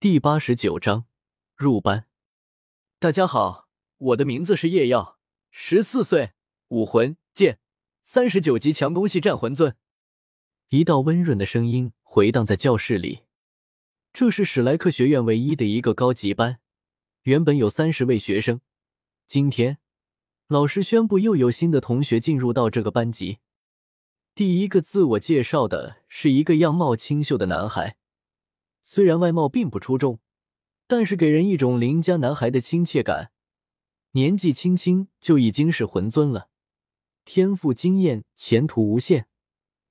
[0.00, 1.06] 第八十九章
[1.56, 2.06] 入班。
[3.00, 3.66] 大家好，
[3.96, 5.18] 我的名字是叶耀，
[5.50, 6.34] 十四岁，
[6.68, 7.58] 武魂剑，
[8.04, 9.74] 三十九级强攻系战魂尊。
[10.68, 13.24] 一道温润的声音回荡在教室里。
[14.12, 16.60] 这是史莱克学院唯一的一个高级班，
[17.22, 18.60] 原本有三十位学生，
[19.26, 19.78] 今天
[20.46, 23.38] 老师宣布又有新的同学进入到这个班级。
[24.36, 27.97] 第一个自我介绍的是一个样貌清秀的男孩。
[28.90, 30.18] 虽然外貌并不出众，
[30.86, 33.32] 但是给人一种邻家男孩的亲切感。
[34.12, 36.48] 年纪轻轻就已经是魂尊了，
[37.26, 39.28] 天赋惊艳，前途无限。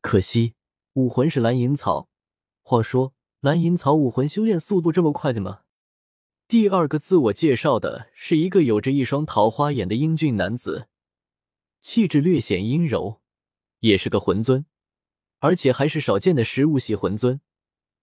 [0.01, 0.55] 可惜
[0.93, 2.09] 武魂是蓝银草。
[2.63, 5.61] 话说，蓝银草武魂修炼速度这么快的吗？
[6.47, 10.87] 第二个自我介绍的是一个有着一双桃花眼的英俊男子，
[11.83, 13.21] 气质略显阴柔，
[13.81, 14.65] 也是个魂尊，
[15.37, 17.39] 而且还是少见的食物系魂尊。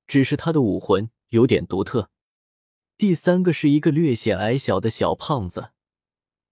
[0.07, 2.11] 只是他的武魂有点独特。
[2.97, 5.71] 第三个是一个略显矮小的小胖子，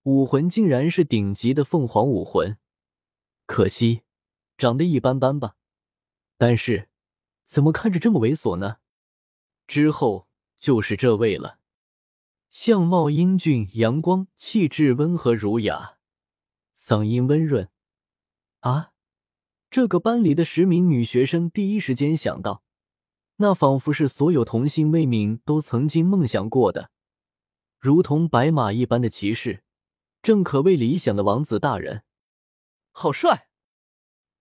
[0.03, 2.59] 武魂竟然是顶级的凤凰武魂，
[3.47, 4.03] 可惜
[4.59, 5.57] 长得一般般吧。
[6.37, 6.89] 但是
[7.45, 8.79] 怎么看着这么猥琐呢？
[9.69, 11.61] 之后就是这位了，
[12.51, 15.99] 相貌英俊、阳光、气质温和儒雅，
[16.77, 17.71] 嗓音温润。
[18.61, 18.93] 啊，
[19.71, 22.65] 这个班里的十名女学生第一时间想到。
[23.37, 26.91] 那仿佛是所有童心未泯都曾经梦想过的，
[27.79, 29.63] 如同白马一般的骑士，
[30.23, 32.05] 正可谓理想的王子大人。
[32.93, 33.49] 好帅！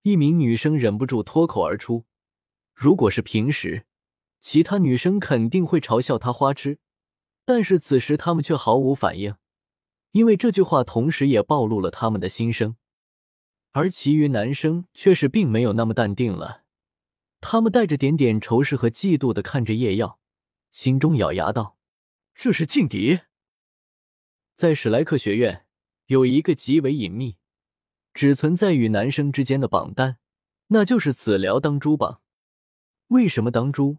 [0.03, 2.05] 一名女生忍不住脱口而出。
[2.73, 3.85] 如果是平时，
[4.39, 6.79] 其他女生肯定会嘲笑他花痴，
[7.45, 9.35] 但是此时他们却毫无反应，
[10.11, 12.75] 因为这句话同时也暴露了他们的心声。
[13.71, 16.60] 而其余男生却是并没有那么淡定了。
[17.41, 20.19] 他们带着点点仇视和嫉妒的看着叶耀，
[20.71, 21.75] 心中咬牙道
[22.33, 23.19] ：“这是劲敌。”
[24.55, 25.65] 在史莱克学院
[26.05, 27.37] 有一个极为隐秘、
[28.13, 30.19] 只存在于男生之间的榜单，
[30.67, 32.21] 那就是此辽当珠榜。
[33.07, 33.97] 为什么当珠？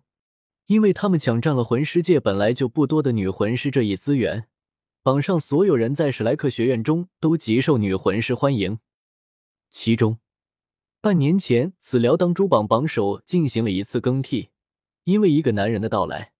[0.66, 4.48] 因为他们抢占了魂师界本来就不多的女魂师这一资源，
[5.02, 8.78] 榜上所有人在史莱克学院中都极受女魂师欢迎，
[9.68, 10.21] 其中。
[11.02, 14.50] 半年前，此辽当珠榜榜首进行了一次更替，
[15.02, 16.32] 因为一个男人的到来。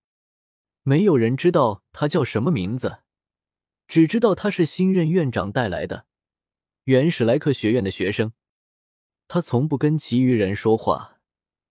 [0.85, 2.99] 没有人知道他叫什么名字，
[3.89, 6.07] 只知道他是新任院长带来的，
[6.85, 8.35] 原史莱克学院的学生。
[9.27, 11.19] 他从不跟其余人说话，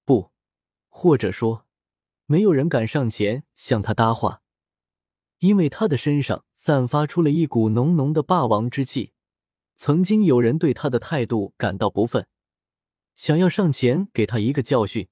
[0.04, 0.32] 不，
[0.90, 1.66] 或者说，
[2.26, 4.42] 没有人敢上前向他搭话，
[5.40, 9.14] 因为他的身上散发出了一股浓浓的霸王之气。
[9.78, 12.28] 曾经有人对他的态度感到不忿。
[13.16, 15.08] 想要上前给他一个教训，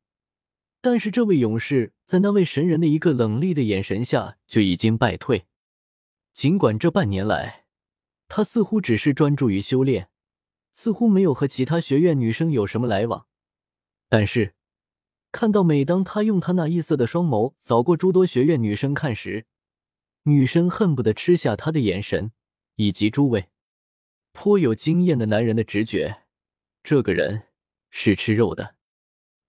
[0.82, 5.46] 但是这位勇士在那位神人的一个冷厉的眼神下就已经败退。
[6.34, 7.66] 尽管这半年来，
[8.28, 10.10] 他似乎只是专注于修炼，
[10.72, 13.28] 似乎没有和其他学院女生有什么来往，
[14.08, 14.56] 但是
[15.32, 19.46] 看到每当他用他那异色的双眸扫过诸多学院女生看时，
[20.24, 22.32] 女生恨不得吃下他的眼神，
[22.76, 23.50] 以及诸位
[24.32, 26.24] 颇有经验的男人的直觉，
[26.82, 27.49] 这个人。
[27.90, 28.76] 是吃肉的。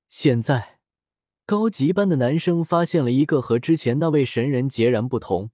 [0.09, 0.81] 现在，
[1.47, 5.51] 高级班的男生发现了一个和之前那位神人截然不同，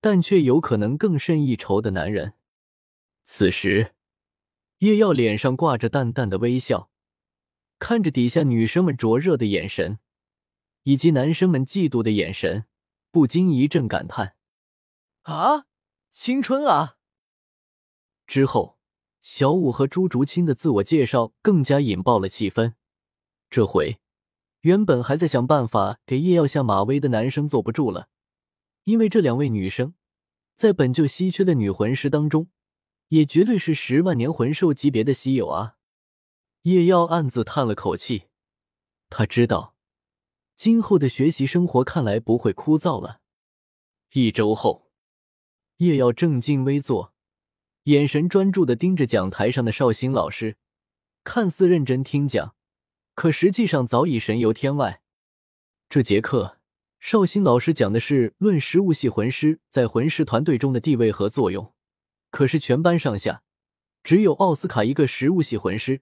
[0.00, 2.34] 但却有可能更胜一筹的男人。
[3.24, 3.94] 此时，
[4.78, 6.90] 叶耀脸上挂着淡淡的微笑，
[7.78, 9.98] 看着底下女生们灼热的眼神，
[10.84, 12.66] 以及男生们嫉妒的眼神，
[13.10, 14.36] 不禁一阵感叹
[15.22, 15.66] ：“啊，
[16.12, 16.98] 青春啊！”
[18.28, 18.75] 之后。
[19.28, 22.74] 小五和朱竹清的自我介绍更加引爆了气氛。
[23.50, 23.98] 这回，
[24.60, 28.08] 原本还在想办法给叶耀下马威的男生坐不住了，
[28.84, 29.94] 因为这两位女生，
[30.54, 32.46] 在本就稀缺的女魂师当中，
[33.08, 35.74] 也绝对是十万年魂兽级别的稀有啊！
[36.62, 38.26] 叶耀暗自叹了口气，
[39.10, 39.74] 他知道，
[40.54, 43.20] 今后的学习生活看来不会枯燥了。
[44.12, 44.92] 一周后，
[45.78, 47.15] 叶耀正襟危坐。
[47.86, 50.56] 眼神专注的盯着讲台上的绍兴老师，
[51.22, 52.56] 看似认真听讲，
[53.14, 55.02] 可实际上早已神游天外。
[55.88, 56.58] 这节课，
[56.98, 61.72] 绍兴老师讲的是论食物系魂师在魂师团队中的地位和作用。
[62.32, 63.44] 可是全班上下
[64.02, 66.00] 只有奥斯卡一个食物系魂师，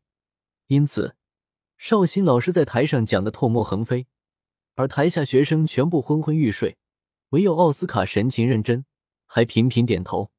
[0.68, 1.16] 因此
[1.76, 4.06] 绍兴老师在台上讲的唾沫横飞，
[4.76, 6.78] 而台下学生全部昏昏欲睡，
[7.28, 8.86] 唯有奥斯卡神情认真，
[9.26, 10.30] 还频频点头。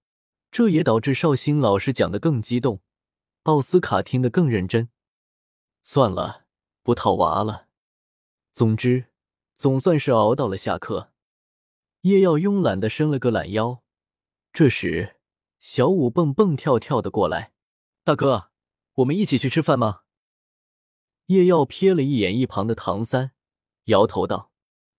[0.56, 2.80] 这也导致绍兴老师讲的更激动，
[3.44, 4.88] 奥斯卡听得更认真。
[5.84, 6.46] 算了，
[6.82, 7.68] 不套娃了。
[8.54, 9.08] 总之，
[9.58, 11.12] 总算是熬到了下课。
[12.04, 13.84] 叶耀慵懒的伸了个懒腰。
[14.54, 15.18] 这时，
[15.60, 17.52] 小五蹦蹦跳跳的过来
[18.06, 18.50] ：“大哥，
[18.94, 20.04] 我们一起去吃饭吗？”
[21.28, 23.34] 叶耀瞥了一眼一旁的唐三，
[23.88, 24.54] 摇头道：“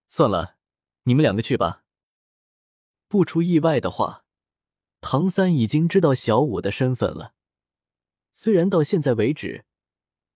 [0.06, 0.56] 算了，
[1.04, 1.86] 你们两个去吧。”
[3.08, 4.25] 不出意外的话，
[5.08, 7.32] 唐三已经知道小五的身份了。
[8.32, 9.64] 虽然到现在为止，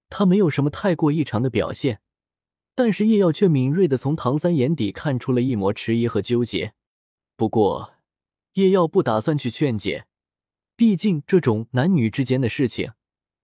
[0.08, 2.00] 他没有什么太过异常的表现，
[2.76, 6.74] 但是叶耀却敏锐的从唐三眼底看出了一抹迟疑和纠结。
[7.34, 7.94] 不过，
[8.52, 10.06] 叶耀不打算去劝解，
[10.76, 12.92] 毕竟这种男女之间的事情，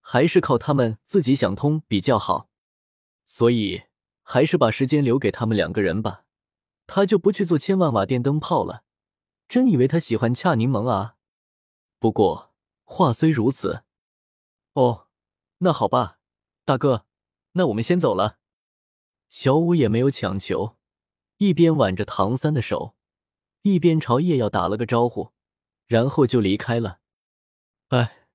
[0.00, 2.48] 还是靠他们自己想通比较好。
[3.24, 3.82] 所以，
[4.22, 6.22] 还是把时间留给他们两个人吧。
[6.86, 8.84] 他就不去做千万瓦电灯泡了。
[9.48, 11.15] 真以为他喜欢恰柠檬啊？
[11.98, 12.54] 不过
[12.84, 13.84] 话虽如此。
[14.74, 15.08] 哦，
[15.58, 16.18] 那好吧，
[16.64, 17.06] 大哥，
[17.52, 18.38] 那我们先走了。
[19.30, 20.76] 小五也没有强求，
[21.38, 22.94] 一边挽着唐三的手，
[23.62, 25.32] 一边朝叶耀打了个招呼，
[25.86, 27.00] 然后就离开了。
[27.88, 28.28] 哎，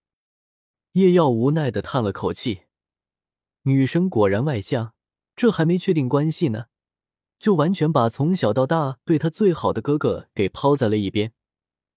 [0.94, 2.64] 叶耀无奈的叹了口气，
[3.64, 4.94] 女生果然外向，
[5.36, 6.66] 这还没确定关系呢，
[7.40, 11.34] 就完全把从小到大对他最好的哥哥给抛在了一边。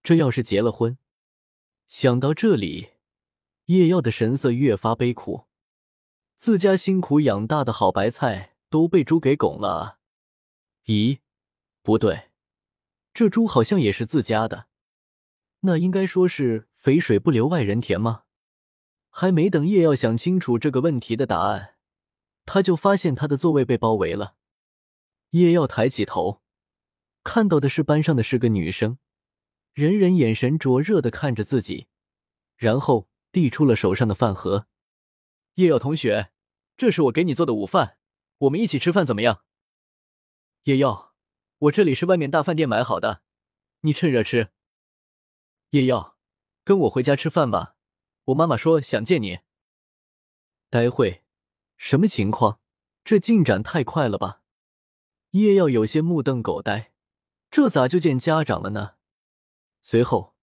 [0.03, 0.99] 这要是结了婚，
[1.87, 2.91] 想到这里。
[3.67, 5.47] 叶耀的神色越发悲苦，
[6.37, 10.01] 自家辛苦养大的好白菜都被猪给拱了！
[10.85, 11.21] 咦，
[11.83, 12.29] 不对，
[13.15, 14.67] 这猪好像也是自家的，
[15.61, 18.25] 那应该说是肥水不流外人田吗？
[19.09, 21.77] 还没等叶耀想清楚这个问题的答案，
[22.45, 24.35] 他就发现他的座位被包围了。
[25.31, 26.43] 叶耀抬起头，
[27.23, 28.99] 看到的是班上的是个女生，
[29.75, 31.89] 人人眼神灼热的看着自己，
[32.57, 33.09] 然后。
[33.35, 34.69] 递出了手上的饭盒，
[35.55, 36.31] 叶耀同学，
[36.77, 37.99] 这是我给你做的午饭，
[38.39, 39.43] 我们一起吃饭怎么样？
[40.67, 41.17] 叶耀，
[41.59, 43.23] 我这里是外面大饭店买好的，
[43.81, 44.53] 你趁热吃。
[45.71, 46.17] 叶耀，
[46.63, 47.75] 跟我回家吃饭吧，
[48.27, 49.41] 我妈妈说想见你。
[50.71, 51.25] 待会，
[51.77, 52.61] 什么情况？
[53.03, 54.43] 这进展太快了吧？
[55.31, 56.93] 叶耀有些目瞪口呆，
[57.51, 58.94] 这咋就见家长了呢？
[59.85, 60.35] 随后。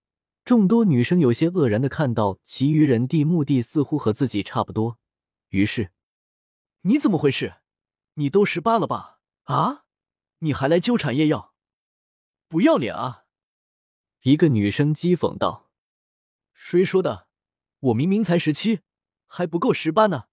[0.44, 4.98] 众多女生有些愕然的看到，其余人地目的似乎和自己差不多，
[5.50, 5.92] 于是，
[6.82, 7.62] 你怎么回事？
[8.16, 9.20] 你都十八了吧？
[9.44, 9.86] 啊，
[10.40, 11.54] 你还来纠缠叶耀，
[12.48, 13.26] 不要脸啊！
[14.24, 15.70] 一个女生讥讽道
[16.54, 17.28] ：“谁说的？
[17.80, 18.82] 我明明才十七，
[19.28, 20.26] 还不够十八呢。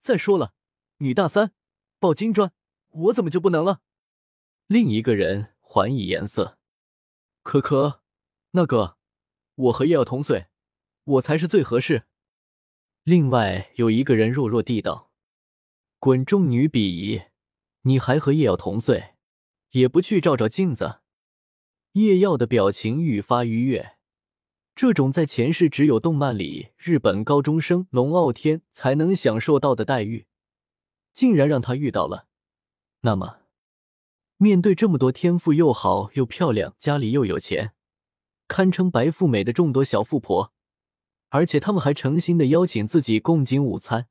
[0.00, 0.52] 再说了，
[0.98, 1.52] 女大三，
[1.98, 2.52] 抱金砖，
[2.90, 3.80] 我怎么就不能了？”
[4.68, 6.58] 另一个人还以颜色
[7.42, 8.02] ：“可可，
[8.56, 8.96] 那个。”
[9.56, 10.48] 我和叶耀同岁，
[11.04, 12.02] 我才是最合适。
[13.04, 15.10] 另外有一个人弱弱地道
[15.98, 17.22] ：“滚众女鄙夷，
[17.82, 19.14] 你还和叶耀同岁，
[19.70, 21.00] 也不去照照镜子。”
[21.96, 23.96] 叶耀的表情愈发愉悦，
[24.74, 30.26] 这种在前世只有动漫里日本高中生龙傲天才能享受到的待遇，
[31.14, 32.28] 竟然让他遇到了。
[33.00, 33.38] 那么，
[34.36, 37.72] 面对这么多天赋又好又漂亮、家里又有钱。
[38.48, 40.52] 堪称白富美的众多小富婆，
[41.28, 44.08] 而且他们还诚心的邀请自己共进午餐，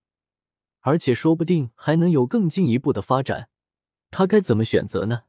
[0.81, 3.49] 而且说不定还能有更进一步的发展，
[4.11, 5.23] 他该怎么选择呢？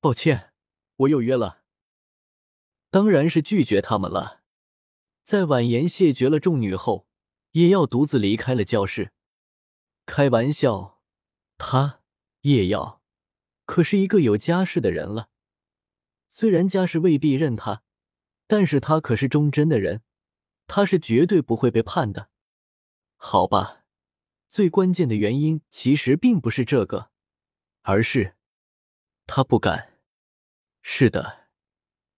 [0.00, 0.52] 抱歉，
[0.96, 1.62] 我有约了。
[2.90, 4.42] 当然是拒绝他们了。
[5.22, 7.06] 在婉言谢绝了众女后，
[7.52, 9.12] 叶耀独自离开了教室。
[10.04, 11.00] 开玩笑，
[11.56, 12.00] 他
[12.42, 13.00] 叶耀
[13.64, 15.30] 可是一个有家室的人了，
[16.28, 17.83] 虽然家世未必认他。
[18.54, 20.02] 但是他可是忠贞的人，
[20.68, 22.30] 他是绝对不会背叛的。
[23.16, 23.82] 好吧，
[24.48, 27.10] 最关键的原因其实并不是这个，
[27.82, 28.36] 而是
[29.26, 29.98] 他不敢。
[30.82, 31.48] 是的，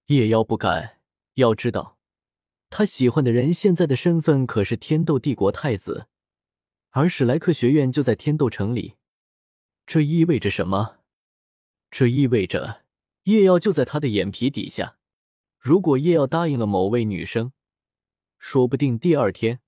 [0.09, 1.01] 叶妖不敢。
[1.37, 1.99] 要知道，
[2.69, 6.07] 他喜欢的人现在的身份可是天斗帝国太子，
[6.91, 8.97] 而史莱克学院就在天斗城里。
[9.87, 10.99] 这意味着什么？
[11.91, 12.85] 这意味着
[13.23, 14.99] 叶妖就在他的眼皮底下。
[15.67, 17.51] 如果叶耀答应了某位女生，
[18.39, 19.59] 说不定第二天，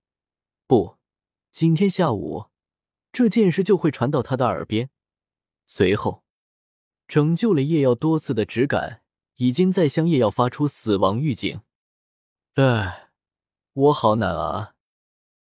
[0.65, 0.97] 不，
[1.51, 2.51] 今天下午，
[3.11, 4.91] 这件事就会传到他的耳边。
[5.67, 6.23] 随后，
[7.09, 9.03] 拯救了叶耀多次的直感
[9.39, 11.63] 已经在向叶耀发出死亡预警。
[12.55, 13.11] 哎，
[13.73, 14.77] 我好难啊！